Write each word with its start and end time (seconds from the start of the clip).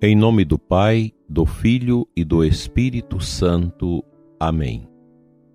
Em 0.00 0.14
nome 0.14 0.44
do 0.44 0.56
Pai, 0.56 1.12
do 1.28 1.44
Filho 1.44 2.06
e 2.14 2.22
do 2.22 2.44
Espírito 2.44 3.20
Santo. 3.20 4.04
Amém. 4.38 4.88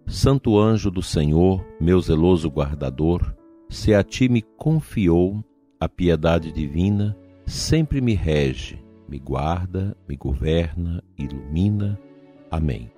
Santo 0.06 0.60
anjo 0.60 0.92
do 0.92 1.02
Senhor, 1.02 1.66
meu 1.80 2.02
zeloso 2.02 2.50
guardador, 2.50 3.34
se 3.70 3.94
a 3.94 4.04
ti 4.04 4.28
me 4.28 4.42
confiou 4.42 5.42
a 5.80 5.88
piedade 5.88 6.52
divina, 6.52 7.16
sempre 7.46 8.02
me 8.02 8.16
rege, 8.16 8.84
me 9.08 9.18
guarda, 9.18 9.96
me 10.06 10.18
governa, 10.18 11.02
ilumina. 11.18 11.98
Amém. 12.52 12.92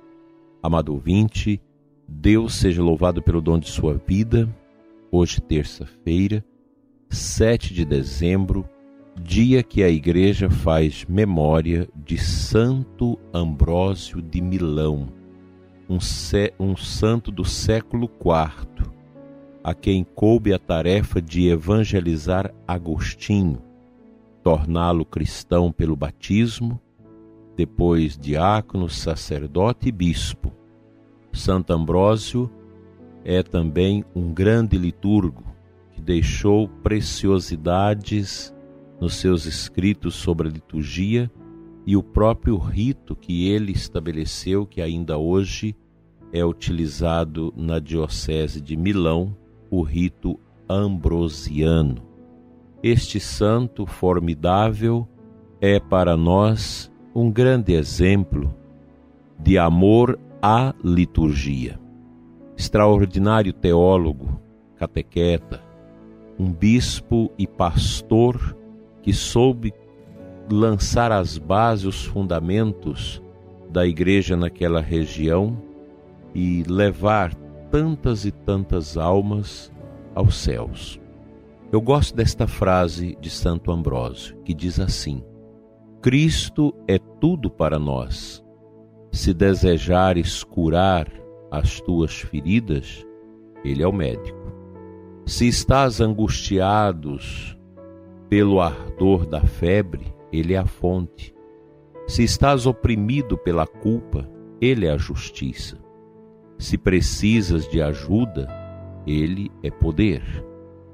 Amado 0.64 0.94
ouvinte, 0.94 1.62
Deus 2.08 2.56
seja 2.56 2.82
louvado 2.82 3.22
pelo 3.22 3.40
dom 3.40 3.60
de 3.60 3.70
sua 3.70 3.94
vida. 3.94 4.50
Hoje, 5.12 5.40
terça-feira, 5.42 6.44
7 7.08 7.72
de 7.72 7.86
dezembro, 7.86 8.68
dia 9.22 9.64
que 9.64 9.82
a 9.82 9.90
Igreja 9.90 10.50
faz 10.50 11.06
memória 11.06 11.88
de 11.96 12.18
Santo 12.18 13.18
Ambrósio 13.34 14.22
de 14.22 14.42
Milão, 14.42 15.08
um, 15.90 15.98
um 16.60 16.76
santo 16.76 17.32
do 17.32 17.46
século 17.46 18.10
IV, 18.10 18.92
a 19.64 19.74
quem 19.74 20.04
coube 20.04 20.54
a 20.54 20.60
tarefa 20.60 21.22
de 21.22 21.48
evangelizar 21.48 22.54
Agostinho, 22.68 23.62
torná-lo 24.44 25.06
cristão 25.06 25.72
pelo 25.72 25.96
batismo, 25.96 26.80
depois 27.56 28.18
diácono, 28.18 28.90
sacerdote 28.90 29.88
e 29.90 29.92
bispo. 29.92 30.52
Santo 31.32 31.72
Ambrósio 31.72 32.52
é 33.24 33.42
também 33.42 34.04
um 34.14 34.34
grande 34.34 34.78
liturgo 34.78 35.44
que 35.94 36.02
deixou 36.02 36.68
preciosidades 36.68 38.55
nos 39.00 39.16
seus 39.16 39.46
escritos 39.46 40.16
sobre 40.16 40.48
a 40.48 40.52
liturgia 40.52 41.30
e 41.86 41.96
o 41.96 42.02
próprio 42.02 42.58
rito 42.58 43.16
que 43.16 43.50
ele 43.50 43.72
estabeleceu, 43.72 44.66
que 44.66 44.82
ainda 44.82 45.18
hoje 45.18 45.76
é 46.34 46.44
utilizado 46.44 47.54
na 47.56 47.80
Diocese 47.80 48.60
de 48.60 48.76
Milão, 48.76 49.36
o 49.70 49.82
rito 49.82 50.40
ambrosiano. 50.68 52.02
Este 52.82 53.20
santo 53.20 53.86
formidável 53.86 55.08
é 55.62 55.80
para 55.80 56.18
nós 56.18 56.92
um 57.14 57.32
grande 57.32 57.74
exemplo 57.74 58.54
de 59.40 59.58
amor 59.58 60.20
à 60.42 60.74
liturgia. 60.84 61.80
Extraordinário 62.58 63.54
teólogo, 63.54 64.40
catequeta, 64.76 65.64
um 66.38 66.52
bispo 66.52 67.32
e 67.38 67.48
pastor 67.48 68.56
que 69.06 69.14
soube 69.14 69.72
lançar 70.52 71.12
as 71.12 71.38
bases, 71.38 71.86
os 71.86 72.06
fundamentos 72.06 73.22
da 73.70 73.86
igreja 73.86 74.36
naquela 74.36 74.82
região 74.82 75.62
e 76.34 76.64
levar 76.64 77.36
tantas 77.70 78.26
e 78.26 78.32
tantas 78.32 78.98
almas 78.98 79.72
aos 80.16 80.36
céus. 80.38 81.00
Eu 81.72 81.80
gosto 81.80 82.16
desta 82.16 82.48
frase 82.48 83.16
de 83.22 83.30
Santo 83.30 83.72
Ambrósio, 83.72 84.38
que 84.44 84.56
diz 84.56 84.80
assim: 84.80 85.24
Cristo 86.02 86.74
é 86.88 86.98
tudo 86.98 87.48
para 87.48 87.78
nós. 87.78 88.44
Se 89.12 89.36
desejares 89.36 90.44
curar 90.44 91.12
as 91.52 91.80
tuas 91.80 92.22
feridas, 92.22 93.06
Ele 93.64 93.84
é 93.84 93.88
o 93.88 93.94
médico. 93.94 94.52
Se 95.28 95.48
estás 95.48 96.02
angustiados 96.02 97.56
pelo 98.30 98.60
ardor 98.60 99.26
da 99.26 99.42
febre, 99.42 100.14
ele 100.32 100.54
é 100.54 100.58
a 100.58 100.66
fonte. 100.66 101.34
Se 102.08 102.24
estás 102.24 102.66
oprimido 102.66 103.38
pela 103.38 103.66
culpa, 103.66 104.30
ele 104.62 104.86
é 104.86 104.92
a 104.92 104.98
justiça. 104.98 105.78
Se 106.58 106.78
precisas 106.78 107.68
de 107.70 107.82
ajuda, 107.82 108.48
ele 109.06 109.52
é 109.62 109.70
poder. 109.70 110.24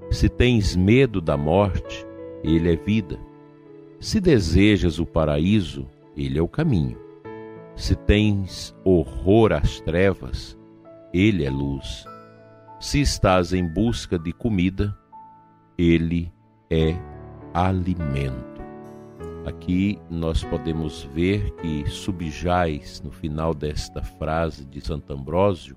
Se 0.10 0.28
tens 0.28 0.76
medo 0.76 1.22
da 1.22 1.38
morte, 1.38 2.06
ele 2.44 2.72
é 2.72 2.76
vida. 2.76 3.20
Se 4.00 4.20
desejas 4.20 5.00
o 5.00 5.06
paraíso, 5.06 5.88
ele 6.18 6.38
é 6.38 6.42
o 6.42 6.48
caminho. 6.48 6.98
Se 7.76 7.96
tens 7.96 8.76
horror 8.84 9.54
às 9.54 9.80
trevas, 9.80 10.58
ele 11.14 11.46
é 11.46 11.50
luz. 11.50 12.06
Se 12.80 13.00
estás 13.00 13.54
em 13.54 13.66
busca 13.66 14.18
de 14.18 14.34
comida, 14.34 14.98
ele 15.78 16.32
é 16.70 16.96
alimento. 17.54 18.62
Aqui 19.46 19.98
nós 20.10 20.44
podemos 20.44 21.04
ver 21.14 21.52
que 21.56 21.90
subjaz 21.90 23.02
no 23.02 23.12
final 23.12 23.54
desta 23.54 24.04
frase 24.04 24.66
de 24.66 24.80
Santo 24.82 25.14
Ambrósio 25.14 25.76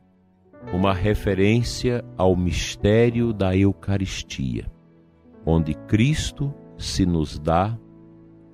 uma 0.72 0.92
referência 0.92 2.04
ao 2.16 2.36
mistério 2.36 3.32
da 3.32 3.56
Eucaristia, 3.56 4.70
onde 5.44 5.74
Cristo 5.74 6.52
se 6.76 7.04
nos 7.06 7.38
dá 7.38 7.78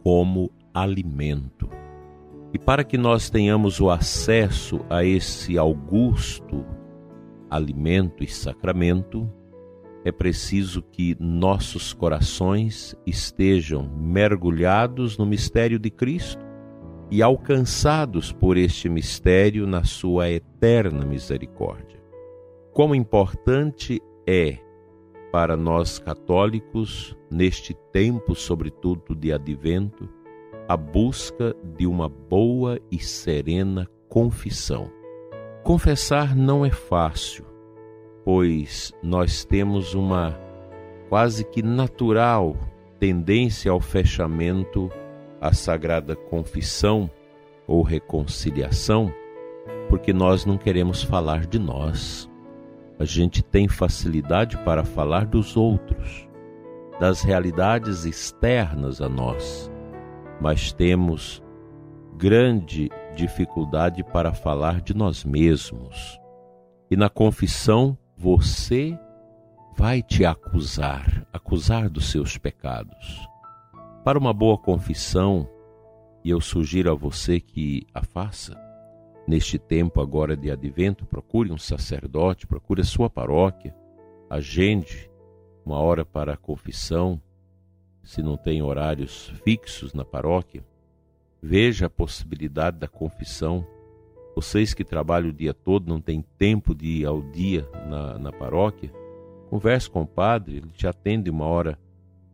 como 0.03 0.51
alimento. 0.73 1.69
E 2.53 2.59
para 2.59 2.83
que 2.83 2.99
nós 2.99 3.31
tenhamos 3.31 3.81
o 3.81 3.91
acesso 3.91 4.81
a 4.89 5.05
esse 5.05 5.57
augusto 5.57 6.65
alimento 7.51 8.23
e 8.23 8.29
sacramento, 8.29 9.29
é 10.05 10.11
preciso 10.11 10.83
que 10.83 11.17
nossos 11.21 11.93
corações 11.93 12.97
estejam 13.07 13.83
mergulhados 13.97 15.19
no 15.19 15.27
mistério 15.27 15.79
de 15.79 15.91
Cristo 15.91 16.45
e 17.11 17.23
alcançados 17.23 18.33
por 18.33 18.57
este 18.57 18.89
mistério 18.89 19.67
na 19.67 19.85
sua 19.85 20.31
eterna 20.31 21.05
misericórdia. 21.05 22.01
Quão 22.73 22.95
importante 22.95 24.01
é 24.27 24.59
para 25.33 25.57
nós 25.57 25.99
católicos, 25.99 27.17
neste 27.31 27.75
tempo, 27.93 28.35
sobretudo 28.35 29.15
de 29.15 29.33
advento, 29.33 30.09
a 30.69 30.77
busca 30.77 31.55
de 31.77 31.87
uma 31.87 32.09
boa 32.09 32.79
e 32.91 32.99
serena 32.99 33.87
confissão. 34.09 34.91
Confessar 35.63 36.35
não 36.35 36.65
é 36.65 36.71
fácil, 36.71 37.45
pois 38.25 38.93
nós 39.03 39.45
temos 39.45 39.95
uma 39.95 40.39
quase 41.09 41.45
que 41.45 41.63
natural 41.63 42.57
tendência 42.99 43.71
ao 43.71 43.81
fechamento 43.81 44.91
à 45.41 45.53
sagrada 45.53 46.15
confissão 46.15 47.11
ou 47.67 47.83
reconciliação, 47.83 49.13
porque 49.89 50.13
nós 50.13 50.45
não 50.45 50.59
queremos 50.59 51.03
falar 51.03 51.47
de 51.47 51.59
nós. 51.59 52.31
A 52.99 53.05
gente 53.05 53.43
tem 53.43 53.67
facilidade 53.67 54.59
para 54.59 54.85
falar 54.85 55.25
dos 55.25 55.57
outros, 55.57 56.29
das 57.01 57.23
realidades 57.23 58.05
externas 58.05 59.01
a 59.01 59.09
nós, 59.09 59.71
mas 60.41 60.73
temos 60.73 61.43
grande 62.19 62.91
dificuldade 63.17 64.05
para 64.05 64.35
falar 64.35 64.83
de 64.83 64.95
nós 64.95 65.25
mesmos. 65.25 66.21
E 66.91 66.97
na 66.97 67.09
confissão 67.09 67.97
você 68.23 68.99
vai 69.75 70.03
te 70.03 70.27
acusar, 70.27 71.27
acusar 71.33 71.89
dos 71.89 72.11
seus 72.11 72.37
pecados. 72.37 73.27
Para 74.05 74.19
uma 74.19 74.35
boa 74.35 74.59
confissão, 74.59 75.49
e 76.23 76.29
eu 76.29 76.39
sugiro 76.39 76.93
a 76.93 76.95
você 76.95 77.41
que 77.41 77.87
a 77.95 78.03
faça, 78.03 78.61
neste 79.27 79.59
tempo 79.59 80.03
agora 80.03 80.37
de 80.37 80.51
advento, 80.51 81.07
procure 81.07 81.51
um 81.51 81.57
sacerdote, 81.57 82.47
procure 82.47 82.83
a 82.83 82.85
sua 82.85 83.09
paróquia, 83.09 83.75
agende 84.29 85.11
uma 85.65 85.79
hora 85.79 86.05
para 86.05 86.35
a 86.35 86.37
confissão, 86.37 87.19
se 88.05 88.23
não 88.23 88.37
tem 88.37 88.61
horários 88.61 89.33
fixos 89.43 89.95
na 89.95 90.05
paróquia, 90.05 90.63
veja 91.43 91.87
a 91.87 91.91
possibilidade 91.91 92.77
da 92.77 92.87
confissão 92.87 93.67
vocês 94.35 94.73
que 94.73 94.85
trabalham 94.85 95.31
o 95.31 95.33
dia 95.33 95.53
todo, 95.53 95.89
não 95.89 96.01
têm 96.01 96.25
tempo 96.39 96.75
de 96.75 97.01
ir 97.01 97.07
ao 97.07 97.21
dia 97.21 97.69
na, 97.89 98.19
na 98.19 98.33
paróquia, 98.33 98.93
converse 99.49 99.91
com 99.91 100.03
o 100.03 100.07
padre, 100.07 100.59
ele 100.59 100.71
te 100.71 100.87
atende 100.87 101.29
uma 101.29 101.45
hora 101.47 101.79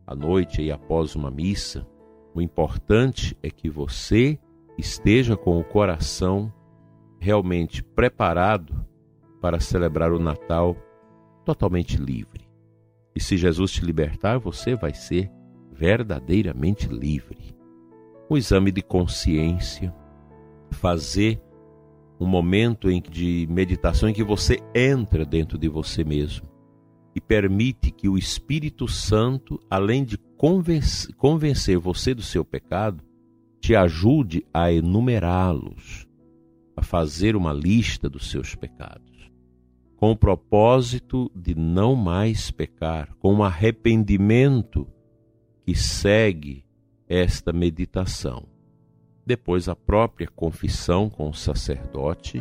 à 0.06 0.14
noite 0.14 0.62
e 0.62 0.70
após 0.70 1.14
uma 1.16 1.31
missa. 1.31 1.87
O 2.34 2.40
importante 2.40 3.37
é 3.43 3.50
que 3.50 3.70
você 3.70 4.38
esteja 4.76 5.37
com 5.37 5.58
o 5.58 5.64
coração 5.64 6.52
realmente 7.19 7.82
preparado 7.82 8.84
para 9.40 9.58
celebrar 9.58 10.12
o 10.12 10.19
Natal 10.19 10.76
totalmente 11.44 11.96
livre. 11.96 12.46
E 13.14 13.20
se 13.20 13.37
Jesus 13.37 13.72
te 13.72 13.84
libertar, 13.84 14.38
você 14.38 14.75
vai 14.75 14.93
ser 14.93 15.31
verdadeiramente 15.72 16.87
livre. 16.88 17.56
O 18.28 18.37
exame 18.37 18.70
de 18.70 18.82
consciência, 18.82 19.94
fazer 20.70 21.40
um 22.19 22.27
momento 22.27 22.89
de 23.11 23.47
meditação 23.51 24.09
em 24.09 24.13
que 24.13 24.25
você 24.25 24.59
entra 24.75 25.25
dentro 25.25 25.59
de 25.59 25.69
você 25.69 26.03
mesmo 26.03 26.49
e 27.15 27.21
permite 27.21 27.91
que 27.91 28.11
o 28.11 28.19
Espírito 28.19 28.87
Santo, 28.87 29.59
além 29.71 30.05
de 30.05 30.19
convencer 31.17 31.79
você 31.79 32.15
do 32.15 32.21
seu 32.21 32.45
pecado, 32.45 33.03
te 33.59 33.75
ajude 33.75 34.47
a 34.53 34.71
enumerá-los, 34.71 36.07
a 36.77 36.83
fazer 36.83 37.35
uma 37.35 37.55
lista 37.55 38.09
dos 38.09 38.31
seus 38.31 38.55
pecados, 38.55 39.31
com 39.97 40.11
o 40.11 40.17
propósito 40.17 41.31
de 41.35 41.55
não 41.55 41.97
mais 41.97 42.51
pecar, 42.51 43.15
com 43.19 43.33
um 43.33 43.43
arrependimento 43.43 44.87
que 45.65 45.75
segue 45.75 46.67
esta 47.09 47.51
meditação. 47.51 48.47
Depois, 49.26 49.69
a 49.69 49.75
própria 49.75 50.28
confissão 50.28 51.11
com 51.11 51.28
o 51.28 51.34
sacerdote, 51.34 52.40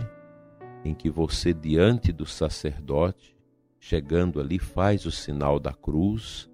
em 0.84 0.94
que 0.94 1.10
você, 1.10 1.52
diante 1.52 2.12
do 2.12 2.28
sacerdote, 2.28 3.36
chegando 3.80 4.40
ali, 4.40 4.60
faz 4.60 5.04
o 5.08 5.12
sinal 5.12 5.60
da 5.60 5.74
cruz 5.74 6.48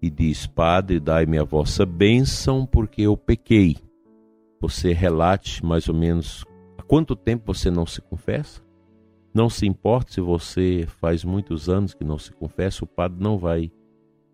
e 0.00 0.08
diz: 0.08 0.46
Padre, 0.46 1.00
dai-me 1.00 1.36
a 1.36 1.42
vossa 1.42 1.84
bênção, 1.84 2.64
porque 2.64 3.02
eu 3.02 3.16
pequei. 3.16 3.76
Você 4.60 4.92
relate 4.92 5.66
mais 5.66 5.88
ou 5.88 5.94
menos 5.94 6.44
há 6.78 6.82
quanto 6.82 7.16
tempo 7.16 7.52
você 7.52 7.68
não 7.68 7.84
se 7.84 8.00
confessa? 8.00 8.62
Não 9.34 9.50
se 9.50 9.66
importa 9.66 10.12
se 10.12 10.20
você 10.20 10.86
faz 10.86 11.24
muitos 11.24 11.68
anos 11.68 11.92
que 11.92 12.04
não 12.04 12.18
se 12.18 12.32
confessa, 12.32 12.84
o 12.84 12.86
padre 12.86 13.22
não 13.22 13.36
vai 13.36 13.70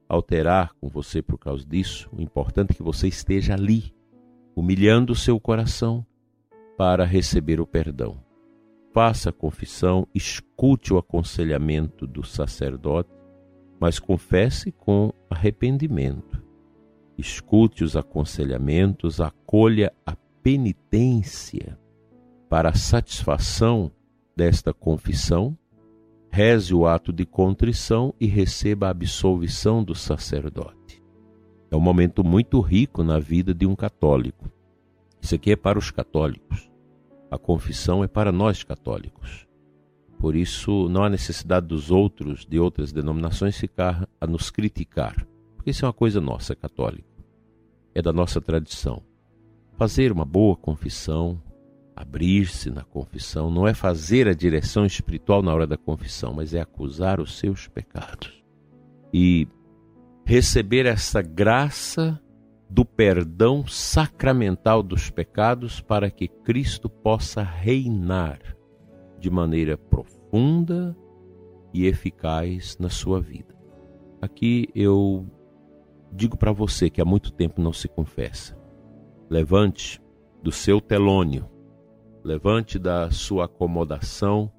alterar 0.09 0.75
com 0.75 0.89
você 0.89 1.23
por 1.23 1.39
causa 1.39 1.65
disso. 1.65 2.09
O 2.13 2.21
importante 2.21 2.73
é 2.73 2.75
que 2.75 2.83
você 2.83 3.09
esteja 3.09 3.55
ali, 3.55 3.93
humilhando 4.55 5.15
seu 5.15 5.39
coração 5.41 6.05
para 6.77 7.05
receber 7.05 7.61
o 7.61 7.67
perdão. 7.67 8.23
Faça 8.93 9.31
a 9.31 9.33
confissão, 9.33 10.07
escute 10.15 10.93
o 10.93 10.99
aconselhamento 10.99 12.07
do 12.07 12.25
sacerdote, 12.25 13.11
mas 13.81 13.99
confesse 13.99 14.71
com 14.71 15.13
arrependimento. 15.31 16.43
Escute 17.17 17.85
os 17.85 17.97
aconselhamentos, 17.97 19.21
acolha 19.21 19.93
a 20.05 20.15
penitência 20.43 21.79
para 22.49 22.71
a 22.71 22.75
satisfação 22.75 23.91
desta 24.37 24.75
confissão 24.75 25.57
reze 26.33 26.75
o 26.75 26.87
ato 26.87 27.13
de 27.13 27.27
contrição 27.27 28.15
e 28.19 28.27
receba 28.27 28.87
a 28.87 28.91
absolvição 28.91 29.85
do 29.85 29.95
sacerdote. 29.95 30.82
É 31.73 31.77
um 31.77 31.81
momento 31.81 32.23
muito 32.23 32.61
rico 32.61 33.03
na 33.03 33.19
vida 33.19 33.55
de 33.55 33.65
um 33.65 33.75
católico. 33.75 34.51
Isso 35.23 35.35
aqui 35.35 35.53
é 35.53 35.57
para 35.57 35.79
os 35.79 35.91
católicos. 35.91 36.71
A 37.31 37.39
confissão 37.39 38.05
é 38.05 38.07
para 38.07 38.31
nós 38.31 38.63
católicos. 38.63 39.47
Por 40.19 40.37
isso, 40.37 40.87
não 40.91 41.03
há 41.03 41.09
necessidade 41.09 41.67
dos 41.67 41.91
outros, 41.91 42.45
de 42.45 42.59
outras 42.61 42.93
denominações, 42.93 43.57
ficar 43.57 44.07
a 44.21 44.27
nos 44.27 44.51
criticar. 44.51 45.27
Porque 45.57 45.71
isso 45.71 45.87
é 45.87 45.89
uma 45.89 45.95
coisa 45.95 46.21
nossa, 46.21 46.55
católica. 46.55 47.09
É 47.95 48.03
da 48.03 48.13
nossa 48.13 48.39
tradição. 48.39 49.03
Fazer 49.79 50.13
uma 50.13 50.27
boa 50.27 50.55
confissão, 50.55 51.41
Abrir-se 51.95 52.71
na 52.71 52.83
confissão 52.83 53.51
não 53.51 53.69
é 53.69 53.75
fazer 53.75 54.27
a 54.27 54.33
direção 54.33 54.87
espiritual 54.87 55.43
na 55.43 55.53
hora 55.53 55.67
da 55.67 55.77
confissão, 55.77 56.33
mas 56.33 56.55
é 56.55 56.61
acusar 56.61 57.21
os 57.21 57.39
seus 57.39 57.69
pecados. 57.69 58.43
E 59.13 59.47
receber 60.25 60.87
essa 60.87 61.23
graça 61.23 62.21
do 62.69 62.85
perdão 62.85 63.67
sacramental 63.67 64.83
dos 64.83 65.11
pecados 65.11 65.81
para 65.81 66.11
que 66.11 66.27
Cristo 66.27 66.89
possa 66.89 67.43
reinar 67.43 68.39
de 69.19 69.31
maneira 69.31 69.77
profunda 69.77 70.97
e 71.73 71.87
eficaz 71.87 72.77
na 72.79 72.89
sua 72.89 73.21
vida. 73.21 73.55
Aqui 74.21 74.69
eu 74.75 75.27
digo 76.13 76.37
para 76.37 76.53
você 76.53 76.89
que 76.89 77.01
há 77.01 77.05
muito 77.05 77.33
tempo 77.33 77.61
não 77.61 77.73
se 77.73 77.89
confessa. 77.89 78.57
Levante 79.29 80.01
do 80.43 80.51
seu 80.51 80.81
telônio 80.81 81.53
levante 82.25 82.79
da 82.79 83.11
sua 83.11 83.47
acomodação, 83.47 84.51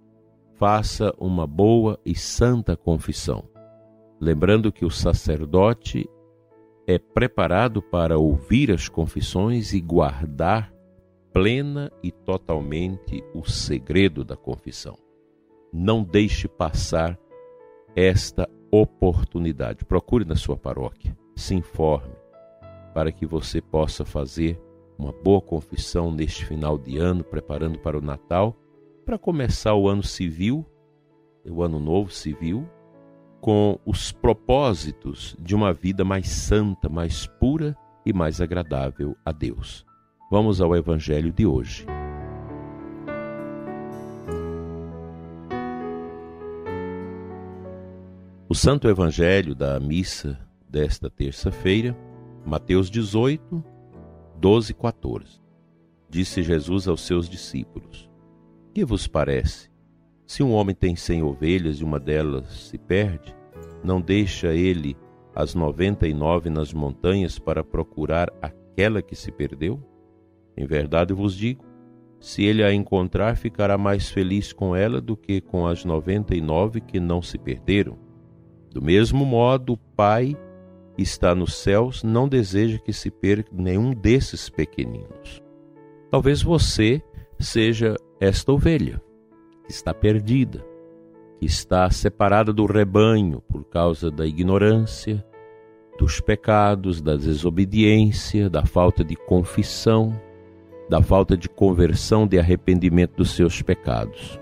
faça 0.56 1.14
uma 1.18 1.48
boa 1.48 2.00
e 2.06 2.16
santa 2.16 2.76
confissão. 2.76 3.53
Lembrando 4.24 4.72
que 4.72 4.86
o 4.86 4.90
sacerdote 4.90 6.10
é 6.88 6.98
preparado 6.98 7.82
para 7.82 8.18
ouvir 8.18 8.72
as 8.72 8.88
confissões 8.88 9.74
e 9.74 9.82
guardar 9.82 10.74
plena 11.34 11.92
e 12.02 12.10
totalmente 12.10 13.22
o 13.34 13.44
segredo 13.44 14.24
da 14.24 14.38
confissão. 14.38 14.98
Não 15.74 16.06
deixe 16.06 16.48
passar 16.48 17.20
esta 17.94 18.50
oportunidade. 18.72 19.84
Procure 19.84 20.24
na 20.24 20.38
sua 20.38 20.56
paróquia, 20.56 21.18
se 21.36 21.54
informe, 21.54 22.16
para 22.94 23.12
que 23.12 23.26
você 23.26 23.60
possa 23.60 24.06
fazer 24.06 24.58
uma 24.98 25.12
boa 25.12 25.42
confissão 25.42 26.14
neste 26.14 26.46
final 26.46 26.78
de 26.78 26.98
ano, 26.98 27.26
preparando 27.26 27.78
para 27.78 27.98
o 27.98 28.02
Natal, 28.02 28.56
para 29.06 29.20
começar 29.20 29.76
o 29.76 29.90
ano 29.90 30.02
civil, 30.02 30.66
o 31.46 31.62
ano 31.62 31.78
novo 31.78 32.10
civil, 32.10 32.66
com 33.44 33.78
os 33.86 34.10
propósitos 34.10 35.36
de 35.38 35.54
uma 35.54 35.74
vida 35.74 36.06
mais 36.06 36.30
santa, 36.30 36.88
mais 36.88 37.28
pura 37.28 37.76
e 38.06 38.14
mais 38.14 38.40
agradável 38.40 39.18
a 39.26 39.34
Deus. 39.34 39.86
Vamos 40.32 40.62
ao 40.62 40.74
Evangelho 40.74 41.30
de 41.30 41.46
hoje. 41.46 41.86
O 48.48 48.56
Santo 48.56 48.88
Evangelho 48.88 49.54
da 49.54 49.78
missa 49.78 50.40
desta 50.70 51.10
terça-feira, 51.10 51.94
Mateus 52.46 52.90
18, 52.90 53.62
12, 54.38 54.74
14. 54.74 55.42
Disse 56.10 56.42
Jesus 56.42 56.88
aos 56.88 57.02
seus 57.02 57.28
discípulos: 57.28 58.10
Que 58.74 58.86
vos 58.86 59.06
parece? 59.06 59.73
Se 60.34 60.42
um 60.42 60.52
homem 60.52 60.74
tem 60.74 60.96
cem 60.96 61.22
ovelhas 61.22 61.78
e 61.78 61.84
uma 61.84 62.00
delas 62.00 62.52
se 62.68 62.76
perde, 62.76 63.36
não 63.84 64.02
deixa 64.02 64.52
ele 64.56 64.98
as 65.36 65.54
noventa 65.54 66.08
e 66.08 66.14
nove 66.16 66.50
nas 66.50 66.74
montanhas 66.74 67.38
para 67.38 67.64
procurar 67.64 68.34
aquela 68.42 69.00
que 69.00 69.16
se 69.16 69.32
perdeu? 69.32 69.80
Em 70.58 70.66
verdade 70.66 71.14
vos 71.14 71.36
digo, 71.36 71.64
se 72.20 72.44
ele 72.44 72.64
a 72.64 72.74
encontrar, 72.74 73.38
ficará 73.38 73.78
mais 73.78 74.10
feliz 74.10 74.52
com 74.52 74.76
ela 74.76 75.00
do 75.00 75.16
que 75.16 75.40
com 75.40 75.68
as 75.68 75.86
noventa 75.86 76.36
e 76.36 76.42
nove 76.42 76.82
que 76.82 77.00
não 77.00 77.22
se 77.22 77.38
perderam. 77.38 77.96
Do 78.72 78.82
mesmo 78.82 79.24
modo, 79.24 79.74
o 79.74 79.78
Pai 79.78 80.36
está 80.98 81.36
nos 81.36 81.54
céus 81.54 82.02
não 82.02 82.28
deseja 82.28 82.80
que 82.80 82.92
se 82.92 83.12
perca 83.12 83.52
nenhum 83.54 83.94
desses 83.94 84.50
pequeninos. 84.50 85.44
Talvez 86.10 86.42
você 86.42 87.04
seja 87.38 87.94
esta 88.20 88.52
ovelha 88.52 89.00
que 89.66 89.72
está 89.72 89.94
perdida, 89.94 90.66
que 91.40 91.46
está 91.46 91.90
separada 91.90 92.52
do 92.52 92.66
rebanho 92.66 93.42
por 93.42 93.64
causa 93.66 94.12
da 94.12 94.26
ignorância, 94.26 95.26
dos 95.98 96.20
pecados, 96.20 97.02
da 97.02 97.16
desobediência, 97.16 98.50
da 98.50 98.66
falta 98.66 99.04
de 99.04 99.16
confissão, 99.16 100.20
da 100.90 101.02
falta 101.02 101.38
de 101.38 101.48
conversão, 101.48 102.28
de 102.28 102.40
arrependimento 102.40 103.18
dos 103.18 103.32
seus 103.32 103.62
pecados. 103.62 104.40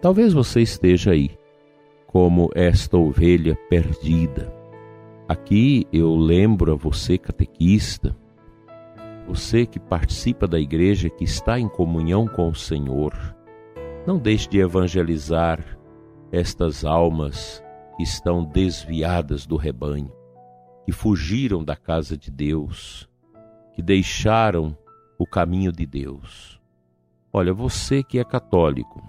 Talvez 0.00 0.32
você 0.32 0.60
esteja 0.60 1.12
aí, 1.12 1.30
como 2.06 2.50
esta 2.54 2.96
ovelha 2.96 3.56
perdida 3.68 4.58
Aqui 5.28 5.86
eu 5.92 6.16
lembro 6.16 6.72
a 6.72 6.74
você, 6.74 7.18
catequista, 7.18 8.16
você 9.26 9.66
que 9.66 9.78
participa 9.78 10.46
da 10.46 10.58
igreja, 10.58 11.10
que 11.10 11.22
está 11.22 11.60
em 11.60 11.68
comunhão 11.68 12.26
com 12.26 12.48
o 12.48 12.54
Senhor, 12.54 13.12
não 14.06 14.18
deixe 14.18 14.48
de 14.48 14.58
evangelizar 14.58 15.64
estas 16.32 16.84
almas 16.84 17.62
que 17.96 18.02
estão 18.02 18.44
desviadas 18.44 19.46
do 19.46 19.56
rebanho, 19.56 20.12
que 20.84 20.92
fugiram 20.92 21.64
da 21.64 21.76
casa 21.76 22.16
de 22.16 22.30
Deus, 22.30 23.08
que 23.74 23.82
deixaram 23.82 24.76
o 25.18 25.26
caminho 25.26 25.72
de 25.72 25.84
Deus. 25.86 26.60
Olha, 27.32 27.52
você 27.52 28.02
que 28.02 28.18
é 28.18 28.24
católico, 28.24 29.02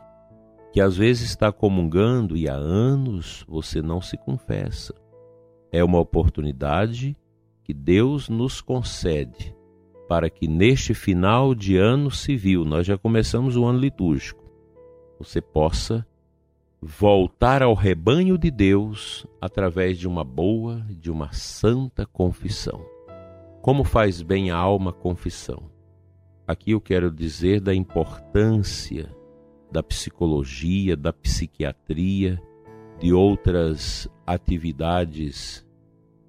que 0.72 0.81
às 0.81 0.98
vezes 0.98 1.29
está 1.29 1.51
comungando 1.51 2.36
e 2.36 2.48
há 2.48 2.53
anos 2.53 3.46
você 3.48 3.81
não 3.81 4.01
se 4.01 4.17
confessa 4.17 4.93
é 5.72 5.84
uma 5.84 6.00
oportunidade 6.00 7.15
que 7.63 7.74
Deus 7.74 8.29
nos 8.29 8.62
concede 8.62 9.55
para 10.08 10.29
que 10.29 10.48
neste 10.48 10.93
final 10.93 11.53
de 11.53 11.77
ano 11.77 12.10
civil, 12.10 12.65
nós 12.65 12.88
já 12.88 12.98
começamos 12.98 13.55
o 13.55 13.65
ano 13.65 13.77
litúrgico, 13.77 14.49
você 15.20 15.42
possa 15.42 16.08
voltar 16.82 17.62
ao 17.62 17.74
rebanho 17.74 18.38
de 18.38 18.50
Deus 18.50 19.28
através 19.42 19.98
de 19.98 20.08
uma 20.08 20.24
boa, 20.24 20.86
de 20.90 21.12
uma 21.12 21.34
santa 21.34 22.06
confissão. 22.06 22.86
Como 23.62 23.84
faz 23.84 24.22
bem 24.22 24.50
a 24.50 24.56
alma 24.56 24.94
confissão? 24.94 25.70
Aqui 26.48 26.72
eu 26.72 26.80
quero 26.80 27.12
dizer 27.12 27.60
da 27.60 27.76
importância 27.76 29.14
da 29.70 29.84
psicologia, 29.84 30.96
da 30.96 31.12
psiquiatria, 31.12 32.42
de 33.00 33.14
outras 33.14 34.08
atividades 34.26 35.66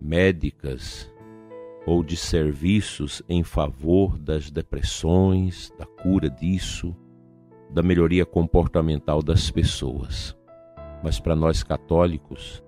médicas 0.00 1.10
ou 1.86 2.02
de 2.02 2.16
serviços 2.16 3.22
em 3.28 3.42
favor 3.42 4.18
das 4.18 4.50
depressões, 4.50 5.72
da 5.78 5.86
cura 5.86 6.28
disso, 6.28 6.94
da 7.72 7.82
melhoria 7.82 8.26
comportamental 8.26 9.22
das 9.22 9.50
pessoas. 9.50 10.36
Mas 11.02 11.18
para 11.18 11.36
nós 11.36 11.62
católicos, 11.62 12.62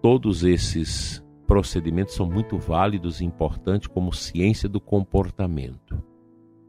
todos 0.00 0.42
esses 0.44 1.24
procedimentos 1.46 2.14
são 2.14 2.26
muito 2.26 2.58
válidos 2.58 3.20
e 3.20 3.24
importantes 3.24 3.86
como 3.86 4.12
ciência 4.12 4.68
do 4.68 4.80
comportamento. 4.80 6.02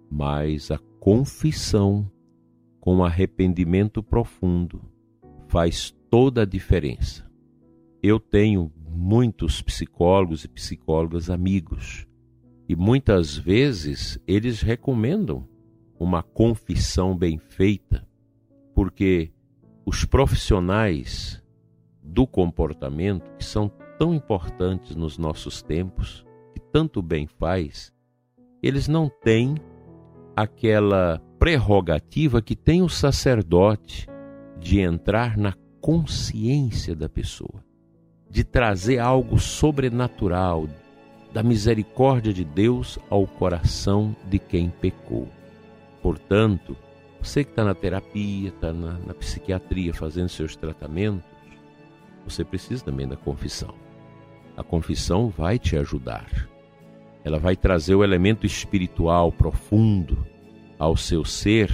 Mas 0.09 0.71
a 0.71 0.77
confissão 0.99 2.09
com 2.79 3.03
arrependimento 3.03 4.03
profundo 4.03 4.81
faz 5.47 5.95
toda 6.09 6.41
a 6.41 6.45
diferença. 6.45 7.25
Eu 8.01 8.19
tenho 8.19 8.71
muitos 8.89 9.61
psicólogos 9.61 10.43
e 10.43 10.47
psicólogas 10.47 11.29
amigos 11.29 12.05
e 12.67 12.75
muitas 12.75 13.37
vezes 13.37 14.19
eles 14.27 14.61
recomendam 14.61 15.47
uma 15.99 16.23
confissão 16.23 17.15
bem 17.15 17.37
feita, 17.37 18.05
porque 18.73 19.31
os 19.85 20.05
profissionais 20.05 21.41
do 22.01 22.27
comportamento, 22.27 23.29
que 23.37 23.45
são 23.45 23.71
tão 23.97 24.13
importantes 24.13 24.95
nos 24.95 25.17
nossos 25.17 25.61
tempos, 25.61 26.25
que 26.53 26.59
tanto 26.59 27.01
bem 27.01 27.27
faz, 27.27 27.93
eles 28.61 28.87
não 28.87 29.09
têm 29.09 29.55
aquela 30.35 31.21
prerrogativa 31.37 32.41
que 32.41 32.55
tem 32.55 32.81
o 32.81 32.89
sacerdote 32.89 34.07
de 34.59 34.79
entrar 34.79 35.37
na 35.37 35.53
consciência 35.81 36.95
da 36.95 37.09
pessoa, 37.09 37.63
de 38.29 38.43
trazer 38.43 38.99
algo 38.99 39.37
sobrenatural, 39.37 40.67
da 41.33 41.43
misericórdia 41.43 42.31
de 42.31 42.45
Deus 42.45 42.97
ao 43.09 43.27
coração 43.27 44.15
de 44.29 44.39
quem 44.39 44.69
pecou. 44.69 45.27
Portanto, 46.03 46.75
você 47.21 47.45
que 47.45 47.51
está 47.51 47.63
na 47.63 47.73
terapia, 47.73 48.49
está 48.49 48.73
na, 48.73 48.99
na 48.99 49.13
psiquiatria 49.13 49.93
fazendo 49.93 50.27
seus 50.27 50.57
tratamentos, 50.57 51.23
você 52.25 52.43
precisa 52.43 52.83
também 52.83 53.07
da 53.07 53.15
confissão. 53.15 53.73
A 54.57 54.63
confissão 54.63 55.29
vai 55.29 55.57
te 55.57 55.77
ajudar. 55.77 56.49
Ela 57.23 57.39
vai 57.39 57.55
trazer 57.55 57.95
o 57.95 58.03
elemento 58.03 58.45
espiritual 58.45 59.31
profundo 59.31 60.27
ao 60.77 60.97
seu 60.97 61.23
ser 61.23 61.71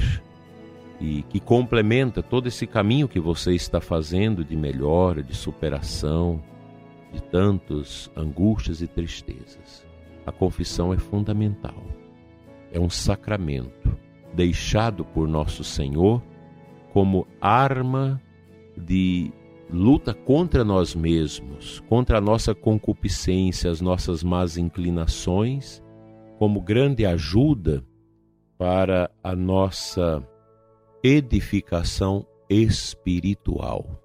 e 1.01 1.23
que 1.23 1.39
complementa 1.39 2.21
todo 2.21 2.45
esse 2.45 2.67
caminho 2.67 3.07
que 3.07 3.19
você 3.19 3.55
está 3.55 3.81
fazendo 3.81 4.45
de 4.45 4.55
melhora, 4.55 5.23
de 5.23 5.35
superação, 5.35 6.43
de 7.11 7.23
tantas 7.23 8.11
angústias 8.15 8.83
e 8.83 8.87
tristezas. 8.87 9.83
A 10.23 10.31
confissão 10.31 10.93
é 10.93 10.97
fundamental. 10.97 11.83
É 12.71 12.79
um 12.79 12.89
sacramento 12.89 13.97
deixado 14.33 15.03
por 15.03 15.27
nosso 15.27 15.63
Senhor 15.63 16.21
como 16.93 17.27
arma 17.39 18.21
de 18.77 19.31
luta 19.71 20.13
contra 20.13 20.63
nós 20.63 20.95
mesmos, 20.95 21.79
contra 21.87 22.17
a 22.17 22.21
nossa 22.21 22.55
concupiscência, 22.55 23.69
as 23.69 23.81
nossas 23.81 24.23
más 24.23 24.57
inclinações, 24.57 25.83
como 26.37 26.61
grande 26.61 27.05
ajuda 27.05 27.83
para 28.57 29.11
a 29.23 29.35
nossa 29.35 30.25
edificação 31.03 32.25
espiritual. 32.49 34.01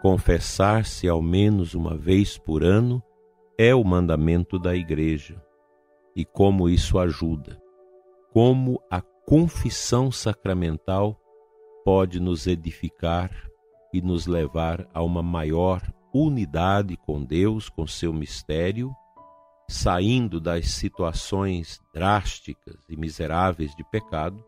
Confessar-se 0.00 1.08
ao 1.08 1.22
menos 1.22 1.74
uma 1.74 1.96
vez 1.96 2.38
por 2.38 2.62
ano 2.62 3.02
é 3.58 3.74
o 3.74 3.82
mandamento 3.82 4.58
da 4.58 4.76
Igreja. 4.76 5.42
E 6.14 6.24
como 6.24 6.68
isso 6.68 6.98
ajuda? 6.98 7.60
Como 8.32 8.80
a 8.90 9.00
confissão 9.26 10.12
sacramental 10.12 11.18
pode 11.84 12.20
nos 12.20 12.46
edificar 12.46 13.30
e 13.92 14.02
nos 14.02 14.26
levar 14.26 14.86
a 14.92 15.02
uma 15.02 15.22
maior 15.22 15.80
unidade 16.12 16.96
com 16.96 17.24
Deus, 17.24 17.68
com 17.68 17.86
seu 17.86 18.12
mistério, 18.12 18.94
saindo 19.68 20.40
das 20.40 20.72
situações 20.72 21.80
drásticas 21.92 22.76
e 22.88 22.96
miseráveis 22.96 23.74
de 23.74 23.82
pecado 23.84 24.44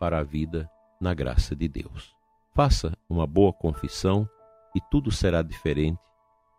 para 0.00 0.20
a 0.20 0.22
vida 0.22 0.68
na 1.00 1.12
graça 1.12 1.54
de 1.54 1.68
Deus. 1.68 2.14
Faça 2.54 2.96
uma 3.08 3.26
boa 3.26 3.52
confissão 3.52 4.28
e 4.74 4.80
tudo 4.90 5.10
será 5.10 5.42
diferente 5.42 6.00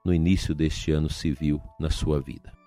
no 0.06 0.14
início 0.14 0.54
deste 0.54 0.92
ano 0.92 1.10
civil 1.10 1.60
na 1.80 1.90
sua 1.90 2.22
vida. 2.22 2.65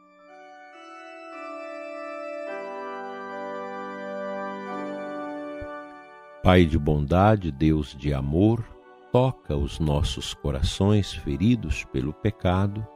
Pai 6.48 6.64
de 6.64 6.78
bondade, 6.78 7.52
Deus 7.52 7.94
de 7.94 8.14
amor, 8.14 8.64
toca 9.12 9.54
os 9.54 9.78
nossos 9.78 10.32
corações 10.32 11.12
feridos 11.12 11.84
pelo 11.92 12.10
pecado, 12.10 12.86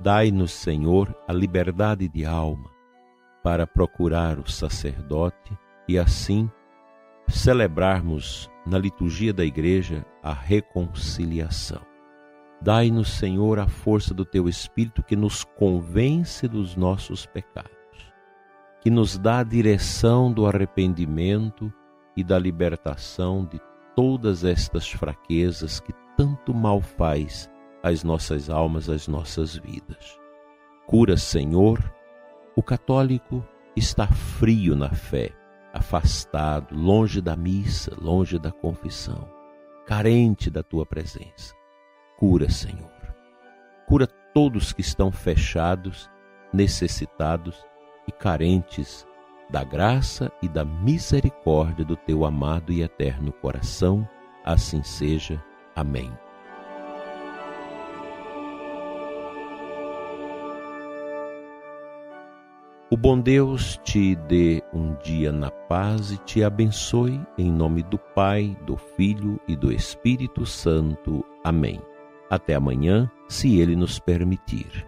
dai-nos, 0.00 0.50
Senhor, 0.50 1.14
a 1.28 1.32
liberdade 1.34 2.08
de 2.08 2.24
alma 2.24 2.70
para 3.42 3.66
procurar 3.66 4.38
o 4.38 4.50
sacerdote 4.50 5.54
e 5.86 5.98
assim 5.98 6.50
celebrarmos 7.28 8.50
na 8.66 8.78
liturgia 8.78 9.34
da 9.34 9.44
igreja 9.44 10.02
a 10.22 10.32
reconciliação. 10.32 11.82
Dai-nos, 12.62 13.10
Senhor, 13.10 13.58
a 13.58 13.68
força 13.68 14.14
do 14.14 14.24
teu 14.24 14.48
Espírito 14.48 15.02
que 15.02 15.14
nos 15.14 15.44
convence 15.44 16.48
dos 16.48 16.74
nossos 16.76 17.26
pecados, 17.26 17.70
que 18.80 18.88
nos 18.88 19.18
dá 19.18 19.40
a 19.40 19.44
direção 19.44 20.32
do 20.32 20.46
arrependimento 20.46 21.70
e 22.16 22.24
da 22.24 22.38
libertação 22.38 23.44
de 23.44 23.60
todas 23.94 24.44
estas 24.44 24.90
fraquezas 24.90 25.80
que 25.80 25.92
tanto 26.16 26.54
mal 26.54 26.80
faz 26.80 27.50
às 27.82 28.02
nossas 28.02 28.48
almas, 28.48 28.88
às 28.88 29.06
nossas 29.06 29.56
vidas. 29.56 30.18
Cura, 30.86 31.16
Senhor, 31.16 31.82
o 32.56 32.62
católico 32.62 33.44
está 33.76 34.06
frio 34.06 34.74
na 34.74 34.90
fé, 34.90 35.30
afastado, 35.72 36.74
longe 36.74 37.20
da 37.20 37.36
missa, 37.36 37.94
longe 38.00 38.38
da 38.38 38.50
confissão, 38.50 39.28
carente 39.86 40.50
da 40.50 40.62
tua 40.62 40.86
presença. 40.86 41.54
Cura, 42.18 42.48
Senhor. 42.48 42.90
Cura 43.86 44.06
todos 44.06 44.72
que 44.72 44.80
estão 44.80 45.12
fechados, 45.12 46.10
necessitados 46.52 47.62
e 48.08 48.12
carentes 48.12 49.05
da 49.48 49.62
graça 49.64 50.30
e 50.42 50.48
da 50.48 50.64
misericórdia 50.64 51.84
do 51.84 51.96
teu 51.96 52.24
amado 52.24 52.72
e 52.72 52.82
eterno 52.82 53.32
coração. 53.32 54.08
Assim 54.44 54.82
seja. 54.82 55.42
Amém. 55.74 56.12
O 62.88 62.96
bom 62.96 63.18
Deus 63.18 63.80
te 63.82 64.14
dê 64.14 64.62
um 64.72 64.94
dia 65.02 65.32
na 65.32 65.50
paz 65.50 66.12
e 66.12 66.18
te 66.18 66.44
abençoe, 66.44 67.20
em 67.36 67.50
nome 67.50 67.82
do 67.82 67.98
Pai, 67.98 68.56
do 68.64 68.76
Filho 68.76 69.40
e 69.48 69.56
do 69.56 69.72
Espírito 69.72 70.46
Santo. 70.46 71.24
Amém. 71.42 71.80
Até 72.30 72.54
amanhã, 72.54 73.10
se 73.28 73.58
Ele 73.58 73.74
nos 73.74 73.98
permitir. 73.98 74.86